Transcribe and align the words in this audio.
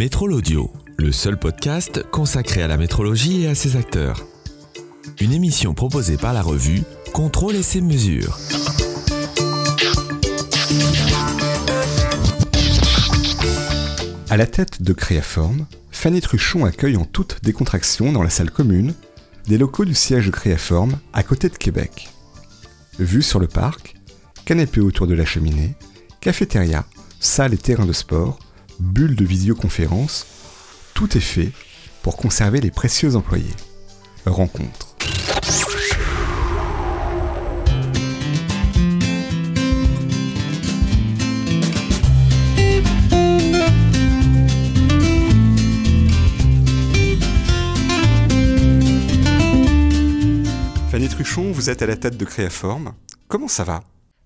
Métrol 0.00 0.32
Audio, 0.32 0.72
le 0.96 1.12
seul 1.12 1.38
podcast 1.38 2.02
consacré 2.10 2.62
à 2.62 2.66
la 2.66 2.78
métrologie 2.78 3.42
et 3.42 3.48
à 3.48 3.54
ses 3.54 3.76
acteurs. 3.76 4.26
Une 5.20 5.30
émission 5.30 5.74
proposée 5.74 6.16
par 6.16 6.32
la 6.32 6.40
revue 6.40 6.84
Contrôle 7.12 7.54
et 7.54 7.62
ses 7.62 7.82
mesures. 7.82 8.38
À 14.30 14.38
la 14.38 14.46
tête 14.46 14.80
de 14.80 14.94
Créaform, 14.94 15.66
Fanny 15.90 16.22
Truchon 16.22 16.64
accueille 16.64 16.96
en 16.96 17.04
toute 17.04 17.44
décontraction 17.44 18.10
dans 18.10 18.22
la 18.22 18.30
salle 18.30 18.50
commune 18.50 18.94
des 19.48 19.58
locaux 19.58 19.84
du 19.84 19.94
siège 19.94 20.24
de 20.24 20.30
Créaform 20.30 20.98
à 21.12 21.22
côté 21.22 21.50
de 21.50 21.58
Québec. 21.58 22.08
Vue 22.98 23.22
sur 23.22 23.38
le 23.38 23.48
parc, 23.48 23.96
canapé 24.46 24.80
autour 24.80 25.06
de 25.06 25.14
la 25.14 25.26
cheminée, 25.26 25.74
cafétéria, 26.22 26.86
salle 27.18 27.52
et 27.52 27.58
terrain 27.58 27.84
de 27.84 27.92
sport, 27.92 28.38
bulle 28.80 29.14
de 29.14 29.24
visioconférence, 29.24 30.26
tout 30.94 31.16
est 31.16 31.20
fait 31.20 31.52
pour 32.02 32.16
conserver 32.16 32.60
les 32.60 32.70
précieux 32.70 33.14
employés. 33.14 33.46
Rencontre. 34.26 34.96
Fanny 50.90 51.08
Truchon, 51.08 51.52
vous 51.52 51.70
êtes 51.70 51.82
à 51.82 51.86
la 51.86 51.96
tête 51.96 52.16
de 52.16 52.24
Créaform. 52.24 52.94
Comment 53.28 53.48
ça 53.48 53.62
va? 53.62 53.82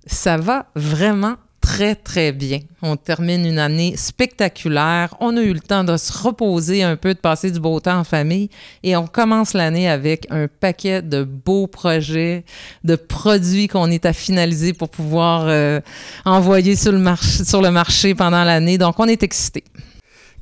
Ça 0.06 0.36
va 0.36 0.70
vraiment 0.74 1.36
très, 1.64 1.94
très 1.94 2.32
bien. 2.32 2.60
On 2.82 2.96
termine 2.96 3.46
une 3.46 3.58
année 3.58 3.96
spectaculaire. 3.96 5.14
On 5.18 5.34
a 5.38 5.40
eu 5.40 5.54
le 5.54 5.60
temps 5.60 5.82
de 5.82 5.96
se 5.96 6.12
reposer 6.12 6.82
un 6.82 6.96
peu, 6.96 7.14
de 7.14 7.18
passer 7.18 7.50
du 7.50 7.58
beau 7.58 7.80
temps 7.80 7.98
en 7.98 8.04
famille. 8.04 8.50
Et 8.82 8.96
on 8.96 9.06
commence 9.06 9.54
l'année 9.54 9.88
avec 9.88 10.26
un 10.30 10.46
paquet 10.46 11.00
de 11.00 11.24
beaux 11.24 11.66
projets, 11.66 12.44
de 12.84 12.96
produits 12.96 13.68
qu'on 13.68 13.90
est 13.90 14.04
à 14.04 14.12
finaliser 14.12 14.74
pour 14.74 14.90
pouvoir 14.90 15.46
euh, 15.46 15.80
envoyer 16.26 16.76
sur 16.76 16.92
le, 16.92 16.98
marché, 16.98 17.44
sur 17.44 17.62
le 17.62 17.70
marché 17.70 18.14
pendant 18.14 18.44
l'année. 18.44 18.76
Donc, 18.76 19.00
on 19.00 19.06
est 19.06 19.22
excités. 19.22 19.64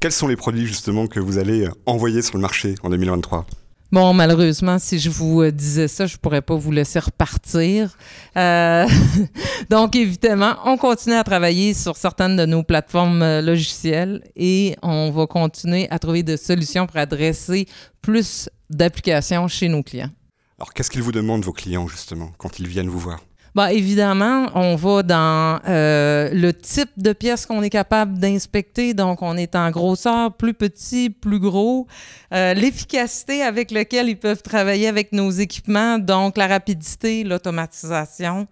Quels 0.00 0.10
sont 0.10 0.26
les 0.26 0.36
produits 0.36 0.66
justement 0.66 1.06
que 1.06 1.20
vous 1.20 1.38
allez 1.38 1.68
envoyer 1.86 2.22
sur 2.22 2.36
le 2.36 2.42
marché 2.42 2.74
en 2.82 2.90
2023 2.90 3.46
Bon, 3.92 4.14
malheureusement, 4.14 4.78
si 4.78 4.98
je 4.98 5.10
vous 5.10 5.42
euh, 5.42 5.52
disais 5.52 5.86
ça, 5.86 6.06
je 6.06 6.16
pourrais 6.16 6.40
pas 6.40 6.54
vous 6.54 6.72
laisser 6.72 6.98
repartir. 6.98 7.94
Euh, 8.38 8.86
donc, 9.70 9.94
évidemment, 9.94 10.56
on 10.64 10.78
continue 10.78 11.14
à 11.14 11.22
travailler 11.22 11.74
sur 11.74 11.98
certaines 11.98 12.34
de 12.38 12.46
nos 12.46 12.62
plateformes 12.62 13.22
euh, 13.22 13.42
logicielles 13.42 14.22
et 14.34 14.76
on 14.82 15.10
va 15.10 15.26
continuer 15.26 15.88
à 15.90 15.98
trouver 15.98 16.22
des 16.22 16.38
solutions 16.38 16.86
pour 16.86 16.96
adresser 16.96 17.68
plus 18.00 18.48
d'applications 18.70 19.46
chez 19.46 19.68
nos 19.68 19.82
clients. 19.82 20.10
Alors, 20.58 20.72
qu'est-ce 20.72 20.90
qu'ils 20.90 21.02
vous 21.02 21.12
demandent, 21.12 21.44
vos 21.44 21.52
clients, 21.52 21.86
justement, 21.86 22.32
quand 22.38 22.58
ils 22.58 22.66
viennent 22.66 22.88
vous 22.88 22.98
voir? 22.98 23.20
Bah, 23.54 23.70
évidemment, 23.70 24.46
on 24.54 24.76
va 24.76 25.02
dans 25.02 25.60
euh, 25.68 26.30
le 26.32 26.54
type 26.54 26.90
de 26.96 27.12
pièces 27.12 27.44
qu'on 27.44 27.62
est 27.62 27.68
capable 27.68 28.18
d'inspecter. 28.18 28.94
Donc, 28.94 29.20
on 29.20 29.36
est 29.36 29.54
en 29.54 29.70
grosseur, 29.70 30.32
plus 30.32 30.54
petit, 30.54 31.10
plus 31.10 31.38
gros. 31.38 31.86
Euh, 32.32 32.54
L'efficacité 32.54 33.42
avec 33.42 33.70
laquelle 33.70 34.08
ils 34.08 34.18
peuvent 34.18 34.42
travailler 34.42 34.88
avec 34.88 35.12
nos 35.12 35.30
équipements, 35.30 35.98
donc 35.98 36.38
la 36.38 36.46
rapidité, 36.46 37.24
l'automatisation. 37.24 38.48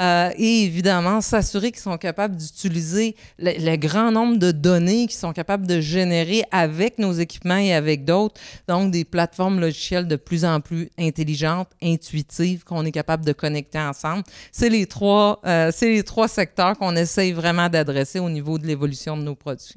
Euh, 0.00 0.30
et 0.36 0.64
évidemment, 0.64 1.20
s'assurer 1.20 1.70
qu'ils 1.70 1.82
sont 1.82 1.98
capables 1.98 2.36
d'utiliser 2.36 3.14
le, 3.38 3.76
grand 3.76 4.10
nombre 4.10 4.38
de 4.38 4.50
données 4.50 5.06
qu'ils 5.06 5.18
sont 5.18 5.32
capables 5.32 5.66
de 5.66 5.80
générer 5.80 6.44
avec 6.50 6.98
nos 6.98 7.12
équipements 7.12 7.58
et 7.58 7.74
avec 7.74 8.04
d'autres. 8.04 8.40
Donc, 8.68 8.90
des 8.90 9.04
plateformes 9.04 9.60
logicielles 9.60 10.08
de 10.08 10.16
plus 10.16 10.44
en 10.44 10.60
plus 10.60 10.90
intelligentes, 10.98 11.68
intuitives, 11.82 12.64
qu'on 12.64 12.84
est 12.84 12.92
capable 12.92 13.24
de 13.24 13.32
connecter 13.32 13.78
ensemble. 13.78 14.24
C'est 14.50 14.68
les 14.68 14.86
trois, 14.86 15.40
euh, 15.46 15.70
c'est 15.72 15.90
les 15.90 16.02
trois 16.02 16.28
secteurs 16.28 16.76
qu'on 16.78 16.96
essaye 16.96 17.32
vraiment 17.32 17.68
d'adresser 17.68 18.18
au 18.18 18.30
niveau 18.30 18.58
de 18.58 18.66
l'évolution 18.66 19.16
de 19.16 19.22
nos 19.22 19.34
produits. 19.34 19.76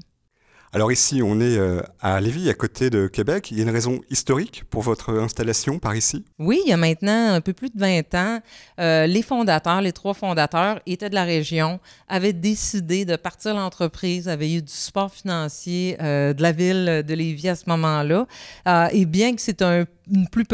Alors 0.75 0.91
ici, 0.91 1.21
on 1.23 1.39
est 1.39 1.57
euh, 1.57 1.81
à 2.01 2.19
Lévis, 2.19 2.49
à 2.49 2.53
côté 2.53 2.89
de 2.89 3.07
Québec. 3.07 3.49
Il 3.49 3.55
y 3.55 3.59
a 3.61 3.63
une 3.63 3.69
raison 3.69 4.01
historique 4.09 4.65
pour 4.69 4.81
votre 4.81 5.17
installation 5.17 5.79
par 5.79 5.95
ici? 5.95 6.25
Oui, 6.37 6.59
il 6.65 6.69
y 6.69 6.73
a 6.73 6.77
maintenant 6.77 7.33
un 7.33 7.39
peu 7.39 7.53
plus 7.53 7.69
de 7.69 7.79
20 7.79 8.13
ans, 8.13 8.41
euh, 8.81 9.07
les 9.07 9.21
fondateurs, 9.21 9.79
les 9.79 9.93
trois 9.93 10.13
fondateurs 10.13 10.81
étaient 10.85 11.09
de 11.09 11.15
la 11.15 11.23
région, 11.23 11.79
avaient 12.09 12.33
décidé 12.33 13.05
de 13.05 13.15
partir 13.15 13.55
l'entreprise, 13.55 14.27
avaient 14.27 14.51
eu 14.51 14.61
du 14.61 14.73
support 14.73 15.13
financier 15.13 15.95
euh, 16.01 16.33
de 16.33 16.41
la 16.41 16.51
ville 16.51 17.03
de 17.07 17.13
Lévis 17.13 17.47
à 17.47 17.55
ce 17.55 17.69
moment-là. 17.69 18.27
Euh, 18.67 18.87
et 18.91 19.05
bien 19.05 19.33
que 19.33 19.41
c'est 19.41 19.61
un 19.61 19.85
plus 20.31 20.45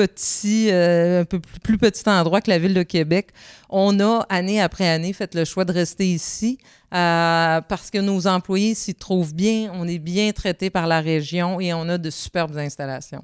euh, 0.72 1.22
un 1.22 1.26
plus, 1.26 1.78
petit 1.78 2.10
endroit 2.10 2.42
que 2.42 2.50
la 2.50 2.60
ville 2.60 2.74
de 2.74 2.84
Québec, 2.84 3.30
on 3.70 4.00
a 4.00 4.26
année 4.30 4.62
après 4.62 4.88
année 4.88 5.14
fait 5.14 5.36
le 5.36 5.46
choix 5.46 5.66
de 5.66 5.72
rester 5.72 6.08
ici 6.08 6.58
euh, 6.94 7.62
parce 7.62 7.90
que 7.90 7.98
nos 7.98 8.28
employés 8.28 8.76
s'y 8.76 8.96
trouvent 8.96 9.34
bien, 9.34 9.72
on 9.74 9.88
est 9.88 10.00
bien 10.00 10.32
traités 10.32 10.70
par 10.70 10.88
la 10.88 11.02
région 11.02 11.60
et 11.60 11.74
on 11.74 11.88
a 11.90 11.98
de 11.98 12.10
superbes 12.10 12.58
installations. 12.58 13.24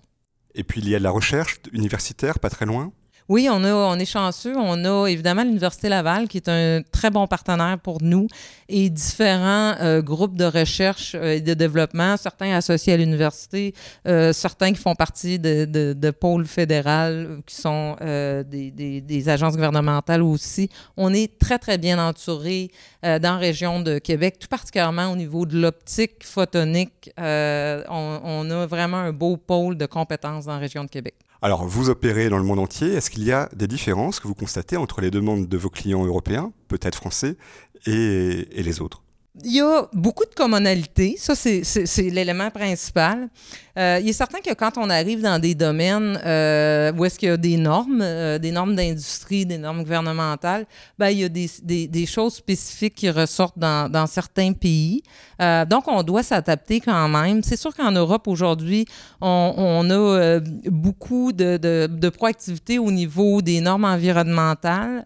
Et 0.56 0.64
puis 0.64 0.82
il 0.82 0.90
y 0.90 0.96
a 0.96 1.00
de 1.00 1.04
la 1.04 1.12
recherche 1.12 1.60
universitaire 1.72 2.40
pas 2.40 2.50
très 2.50 2.66
loin? 2.66 2.92
Oui, 3.30 3.50
on, 3.52 3.64
a, 3.66 3.74
on 3.74 4.00
est 4.00 4.06
chanceux. 4.06 4.56
On 4.56 4.86
a 4.86 5.08
évidemment 5.08 5.44
l'Université 5.44 5.90
Laval 5.90 6.28
qui 6.28 6.38
est 6.38 6.48
un 6.48 6.82
très 6.92 7.10
bon 7.10 7.28
partenaire 7.28 7.78
pour 7.78 8.02
nous 8.02 8.28
et 8.70 8.90
différents 8.90 9.76
euh, 9.82 10.02
groupes 10.02 10.36
de 10.38 10.46
recherche 10.46 11.14
euh, 11.16 11.36
et 11.36 11.42
de 11.42 11.54
développement, 11.54 12.16
certains 12.16 12.54
associés 12.56 12.94
à 12.94 12.98
l'université, 12.98 13.74
euh, 14.08 14.32
certains 14.32 14.72
qui 14.72 14.80
font 14.80 14.96
partie 14.96 15.40
de, 15.40 15.66
de, 15.66 15.94
de 15.94 16.12
pôles 16.12 16.46
fédérales, 16.46 17.40
qui 17.46 17.56
sont 17.56 17.98
euh, 18.02 18.44
des, 18.44 18.72
des, 18.72 19.02
des, 19.02 19.30
agences 19.30 19.56
gouvernementales 19.56 20.24
aussi. 20.24 20.70
On 20.96 21.14
est 21.14 21.38
très, 21.38 21.60
très 21.60 21.78
bien 21.78 22.00
entouré 22.00 22.72
euh, 23.06 23.20
dans 23.20 23.34
la 23.34 23.38
région 23.40 23.82
de 23.82 24.00
Québec, 24.00 24.38
tout 24.40 24.48
particulièrement 24.48 25.12
au 25.12 25.16
niveau 25.18 25.46
de 25.46 25.60
l'optique 25.60 26.24
photonique. 26.24 27.12
On, 27.18 28.20
on 28.24 28.50
a 28.52 28.66
vraiment 28.66 28.98
un 28.98 29.12
beau 29.12 29.36
pôle 29.38 29.78
de 29.78 29.86
compétences 29.86 30.46
dans 30.46 30.54
la 30.54 30.60
région 30.60 30.84
de 30.84 30.90
Québec. 30.90 31.16
Alors, 31.42 31.66
vous 31.66 31.90
opérez 31.90 32.30
dans 32.30 32.38
le 32.38 32.44
monde 32.44 32.60
entier. 32.60 32.94
Est-ce 32.94 33.10
qu'il 33.10 33.24
y 33.24 33.32
a 33.32 33.50
des 33.56 33.68
différences 33.68 34.20
que 34.20 34.28
vous 34.28 34.36
constatez 34.36 34.78
entre 34.78 35.02
les 35.02 35.12
demandes 35.12 35.48
de 35.48 35.58
vos 35.58 35.70
clients 35.70 36.06
européens, 36.06 36.52
peut-être 36.68 36.96
français, 36.96 37.38
et, 37.86 38.60
et 38.60 38.64
les 38.64 38.82
autres? 38.82 39.04
Il 39.44 39.56
y 39.56 39.62
a 39.62 39.88
beaucoup 39.94 40.26
de 40.26 40.34
commonalités. 40.34 41.16
Ça, 41.18 41.36
c'est 41.36 42.10
l'élément 42.10 42.50
principal. 42.50 43.30
Euh, 43.78 44.00
il 44.02 44.10
est 44.10 44.14
certain 44.14 44.40
que 44.40 44.54
quand 44.54 44.78
on 44.78 44.90
arrive 44.90 45.22
dans 45.22 45.38
des 45.38 45.54
domaines 45.54 46.20
euh, 46.26 46.92
où 46.94 47.06
est-ce 47.06 47.20
qu'il 47.20 47.30
y 47.30 47.32
a 47.32 47.38
des 47.38 47.58
normes, 47.58 48.02
euh, 48.02 48.40
des 48.40 48.52
normes 48.52 48.76
d'industrie, 48.76 49.46
des 49.46 49.60
normes 49.60 49.84
gouvernementales, 49.84 50.66
ben, 50.98 51.10
il 51.10 51.20
y 51.20 51.24
a 51.24 51.30
des, 51.30 52.06
choses 52.08 52.36
spécifiques 52.36 52.96
qui 52.96 53.10
ressortent 53.10 53.60
dans, 53.60 54.08
certains 54.08 54.54
pays. 54.54 55.04
Donc, 55.40 55.88
on 55.88 56.02
doit 56.02 56.24
s'adapter 56.24 56.80
quand 56.80 57.08
même. 57.10 57.44
C'est 57.44 57.58
sûr 57.58 57.76
qu'en 57.76 57.92
Europe, 57.92 58.28
aujourd'hui, 58.28 58.86
on, 59.22 59.88
a 59.90 60.40
beaucoup 60.66 61.34
de, 61.34 62.10
proactivité 62.10 62.80
au 62.80 62.92
niveau 62.92 63.42
des 63.42 63.62
normes 63.62 63.86
environnementales 63.86 65.06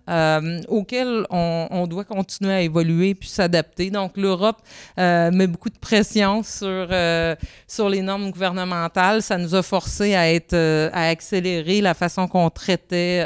auxquelles 0.68 1.26
on, 1.30 1.88
doit 1.88 2.06
continuer 2.06 2.54
à 2.54 2.62
évoluer 2.62 3.16
puis 3.16 3.28
s'adapter. 3.28 3.90
l'Europe 4.22 4.58
met 4.98 5.48
beaucoup 5.48 5.70
de 5.70 5.78
pression 5.78 6.44
sur, 6.44 6.88
sur 7.68 7.90
les 7.90 8.02
normes 8.02 8.32
gouvernementales. 8.32 9.22
Ça 9.22 9.38
nous 9.38 9.56
a 9.56 9.64
forcé 9.64 10.16
à, 10.16 10.32
être, 10.32 10.56
à 10.94 11.08
accélérer 11.08 11.82
la 11.82 11.94
façon 11.94 12.28
qu'on 12.28 12.50
traitait 12.50 13.26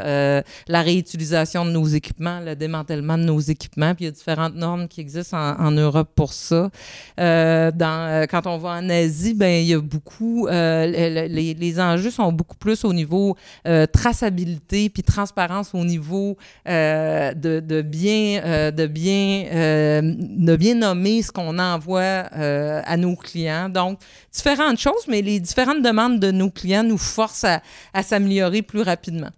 la 0.67 0.81
réutilisation 0.81 1.65
de 1.65 1.71
nos 1.71 1.85
équipements, 1.85 2.39
le 2.39 2.55
démantèlement 2.55 3.17
de 3.17 3.23
nos 3.23 3.39
équipements. 3.39 3.93
Puis, 3.95 4.05
il 4.05 4.07
y 4.07 4.09
a 4.09 4.11
différentes 4.11 4.55
normes 4.55 4.87
qui 4.87 5.01
existent 5.01 5.37
en, 5.37 5.71
Europe 5.71 6.09
pour 6.15 6.31
ça. 6.31 6.69
Euh, 7.19 7.71
euh, 8.15 8.25
quand 8.27 8.47
on 8.47 8.57
va 8.57 8.69
en 8.69 8.89
Asie, 8.89 9.33
ben 9.33 9.61
il 9.61 9.67
y 9.67 9.73
a 9.73 9.79
beaucoup, 9.79 10.47
euh, 10.47 11.27
les, 11.27 11.79
enjeux 11.79 12.11
sont 12.11 12.31
beaucoup 12.31 12.55
plus 12.55 12.85
au 12.85 12.93
niveau 12.93 13.35
euh, 13.67 13.85
traçabilité 13.85 14.89
puis 14.89 15.03
transparence 15.03 15.73
au 15.73 15.83
niveau 15.83 16.37
euh, 16.67 17.33
de, 17.33 17.59
de, 17.59 17.81
bien, 17.81 18.71
de 18.71 18.87
bien, 18.87 19.45
de 19.51 20.55
bien 20.55 20.81
ce 20.93 21.31
qu'on 21.31 21.57
envoie 21.57 22.01
à 22.01 22.97
nos 22.97 23.15
clients. 23.15 23.69
Donc 23.69 23.99
différentes 24.31 24.77
choses, 24.77 25.07
mais 25.07 25.21
les 25.21 25.39
différentes 25.39 25.81
demandes 25.81 26.19
de 26.19 26.31
nos 26.31 26.51
clients 26.51 26.83
nous 26.83 26.97
forcent 26.97 27.45
à 27.93 28.03
s'améliorer 28.03 28.61
plus 28.61 28.81
rapidement. 28.81 29.31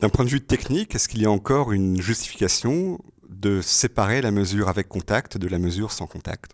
D'un 0.00 0.08
point 0.08 0.24
de 0.24 0.30
vue 0.30 0.40
technique, 0.40 0.94
est-ce 0.94 1.08
qu'il 1.08 1.22
y 1.22 1.26
a 1.26 1.30
encore 1.30 1.72
une 1.72 2.00
justification 2.00 2.98
de 3.28 3.60
séparer 3.60 4.20
la 4.20 4.30
mesure 4.30 4.68
avec 4.68 4.88
contact 4.88 5.38
de 5.38 5.48
la 5.48 5.58
mesure 5.58 5.92
sans 5.92 6.06
contact? 6.06 6.52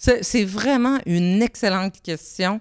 C'est 0.00 0.44
vraiment 0.44 0.98
une 1.04 1.42
excellente 1.42 2.00
question. 2.02 2.58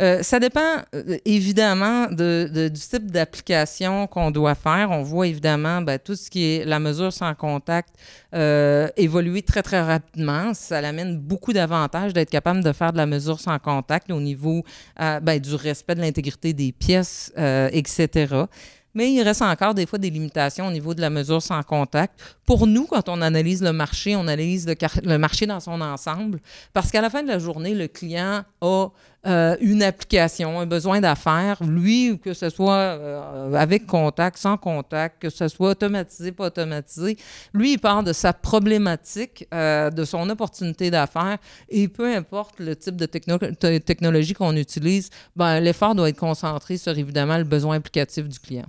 Euh, 0.00 0.24
ça 0.24 0.40
dépend 0.40 0.78
euh, 0.92 1.18
évidemment 1.24 2.08
de, 2.10 2.68
du 2.68 2.80
type 2.80 3.12
d'application 3.12 4.08
qu'on 4.08 4.32
doit 4.32 4.56
faire. 4.56 4.90
On 4.90 5.04
voit 5.04 5.28
évidemment 5.28 5.82
ben, 5.82 6.00
tout 6.00 6.16
ce 6.16 6.28
qui 6.28 6.44
est 6.44 6.64
la 6.64 6.80
mesure 6.80 7.12
sans 7.12 7.32
contact 7.36 7.90
euh, 8.34 8.88
évoluer 8.96 9.42
très, 9.42 9.62
très 9.62 9.80
rapidement. 9.80 10.52
Ça 10.52 10.78
amène 10.78 11.16
beaucoup 11.16 11.52
d'avantages 11.52 12.12
d'être 12.12 12.30
capable 12.30 12.64
de 12.64 12.72
faire 12.72 12.90
de 12.92 12.96
la 12.96 13.06
mesure 13.06 13.38
sans 13.38 13.60
contact 13.60 14.10
au 14.10 14.20
niveau 14.20 14.64
ben, 14.98 15.38
du 15.38 15.54
respect 15.54 15.94
de 15.94 16.00
l'intégrité 16.00 16.52
des 16.52 16.72
pièces, 16.72 17.32
etc. 17.72 18.46
Mais 18.94 19.12
il 19.12 19.22
reste 19.22 19.42
encore 19.42 19.74
des 19.74 19.86
fois 19.86 19.98
des 19.98 20.10
limitations 20.10 20.66
au 20.66 20.70
niveau 20.70 20.94
de 20.94 21.00
la 21.00 21.10
mesure 21.10 21.40
sans 21.40 21.62
contact. 21.62 22.38
Pour 22.44 22.66
nous, 22.66 22.86
quand 22.86 23.08
on 23.08 23.22
analyse 23.22 23.62
le 23.62 23.72
marché, 23.72 24.16
on 24.16 24.20
analyse 24.20 24.66
le, 24.66 25.16
marché 25.16 25.46
dans 25.46 25.60
son 25.60 25.80
ensemble, 25.80 26.40
parce 26.72 26.90
qu'à 26.90 27.00
la 27.00 27.10
fin 27.10 27.22
de 27.22 27.28
la 27.28 27.38
journée, 27.38 27.74
le 27.74 27.86
client 27.86 28.42
a 28.60 28.88
euh, 29.26 29.54
une 29.60 29.82
application, 29.82 30.60
un 30.60 30.66
besoin 30.66 31.00
d'affaires, 31.00 31.62
lui, 31.62 32.18
que 32.24 32.32
ce 32.32 32.48
soit 32.48 32.72
euh, 32.72 33.52
avec 33.52 33.86
contact, 33.86 34.38
sans 34.38 34.56
contact, 34.56 35.20
que 35.20 35.28
ce 35.28 35.46
soit 35.48 35.70
automatisé, 35.72 36.32
pas 36.32 36.46
automatisé, 36.46 37.18
lui, 37.52 37.74
il 37.74 37.78
part 37.78 38.02
de 38.02 38.14
sa 38.14 38.32
problématique, 38.32 39.46
euh, 39.52 39.90
de 39.90 40.04
son 40.06 40.28
opportunité 40.30 40.90
d'affaires, 40.90 41.36
et 41.68 41.86
peu 41.88 42.14
importe 42.14 42.60
le 42.60 42.74
type 42.74 42.96
de 42.96 43.04
technologie 43.04 44.32
qu'on 44.32 44.56
utilise, 44.56 45.10
ben, 45.36 45.60
l'effort 45.60 45.94
doit 45.94 46.08
être 46.08 46.18
concentré 46.18 46.78
sur 46.78 46.96
évidemment 46.96 47.36
le 47.36 47.44
besoin 47.44 47.76
applicatif 47.76 48.26
du 48.26 48.38
client. 48.38 48.66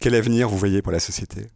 Quel 0.00 0.14
avenir 0.14 0.48
vous 0.48 0.56
voyez 0.56 0.80
pour 0.80 0.92
la 0.92 1.00
société? 1.00 1.48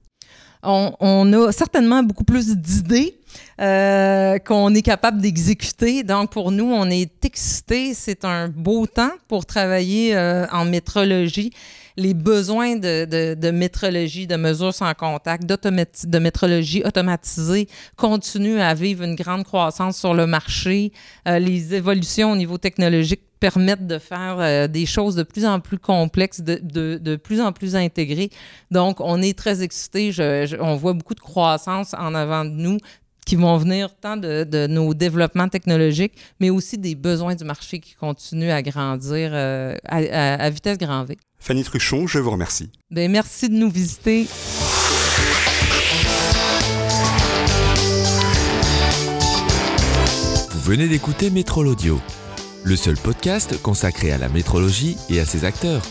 On, 0.65 1.33
a 1.33 1.53
certainement 1.53 2.03
beaucoup 2.03 2.25
plus 2.25 2.57
d'idées 2.57 3.19
euh, 3.61 4.39
qu'on 4.39 4.75
est 4.75 4.83
capable 4.83 5.21
d'exécuter. 5.21 6.03
Donc, 6.03 6.31
pour 6.31 6.51
nous, 6.51 6.65
on 6.65 6.89
est 6.91 7.25
excités. 7.25 7.95
C'est 7.95 8.25
un 8.25 8.49
beau 8.49 8.87
temps 8.87 9.13
pour 9.29 9.47
travailler 9.47 10.17
euh, 10.17 10.47
en 10.53 10.65
métrologie. 10.65 11.53
Les 11.97 12.15
besoins 12.15 12.75
de, 12.75 13.35
de, 13.35 13.51
métrologie, 13.53 14.27
de 14.27 14.35
mesures 14.35 14.75
sans 14.75 14.93
contact, 14.95 15.45
de 15.47 16.19
métrologie 16.19 16.83
automatisée 16.85 17.69
continuent 17.97 18.61
à 18.61 18.75
vivre 18.75 19.05
une 19.05 19.15
grande 19.15 19.45
croissance 19.45 19.99
sur 19.99 20.13
le 20.13 20.27
marché. 20.27 20.93
Euh, 21.29 21.39
les 21.39 21.73
évolutions 21.75 22.33
au 22.33 22.37
niveau 22.37 22.59
technologique 22.59 23.21
permettent 23.51 23.87
de 23.87 23.99
faire 23.99 24.37
euh, 24.39 24.67
des 24.69 24.87
choses 24.87 25.17
de 25.17 25.23
plus 25.23 25.45
en 25.45 25.61
plus 25.61 25.79
complexes, 25.79 26.41
de, 26.41 26.59
de, 26.63 26.97
de, 26.97 27.17
plus 27.17 27.43
en 27.43 27.53
plus 27.53 27.77
intégrées. 27.77 28.31
Donc, 28.71 29.01
on 29.01 29.21
est 29.21 29.37
très 29.39 29.63
excités. 29.63 30.13
on 30.61 30.77
voit 30.77 30.95
beaucoup 30.95 31.15
de 31.15 31.21
croissance 31.21 31.93
en 31.93 32.15
avant 32.15 32.47
de 32.47 32.53
nous 32.53 32.79
qui 33.27 33.37
vont 33.37 33.59
venir 33.59 33.95
tant 34.01 34.17
de, 34.17 34.45
de, 34.45 34.67
nos 34.67 34.95
développements 34.95 35.51
technologiques, 35.51 36.15
mais 36.41 36.49
aussi 36.49 36.79
des 36.79 36.95
besoins 36.95 37.35
du 37.35 37.45
marché 37.45 37.81
qui 37.81 37.95
continuent 37.95 38.51
à 38.51 38.63
grandir 38.63 39.31
euh, 39.35 39.77
à, 39.85 40.45
à, 40.47 40.51
vitesse 40.51 40.79
grand 40.79 41.05
V. 41.05 41.19
Fanny 41.39 41.65
Truchon, 41.65 42.07
je 42.07 42.19
vous 42.21 42.31
remercie. 42.31 42.71
Bien, 42.91 43.09
merci 43.09 43.51
de 43.51 43.55
nous 43.55 43.71
visiter. 43.71 44.27
Vous 50.51 50.61
venez 50.71 50.89
d'écouter 50.89 51.29
Métro 51.29 51.63
Audio 51.63 52.01
le 52.65 52.77
seul 52.77 52.97
podcast 52.97 53.61
consacré 53.61 54.11
à 54.11 54.19
la 54.19 54.29
métrologie 54.29 54.97
et 55.11 55.21
à 55.21 55.27
ses 55.27 55.45
acteurs, 55.45 55.83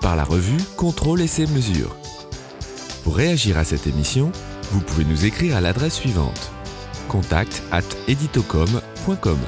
par 0.00 0.16
la 0.16 0.24
revue 0.24 0.60
Contrôle 0.76 1.20
et 1.20 1.26
ses 1.26 1.46
mesures. 1.46 1.96
Pour 3.04 3.16
réagir 3.16 3.58
à 3.58 3.64
cette 3.64 3.86
émission, 3.86 4.32
vous 4.72 4.80
pouvez 4.80 5.04
nous 5.04 5.26
écrire 5.26 5.56
à 5.56 5.60
l'adresse 5.60 5.94
suivante 5.94 6.50
contact 7.08 7.62
at 7.70 7.82
editocom.com. 8.08 9.38